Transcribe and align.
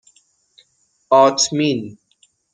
آتمین 1.11 1.97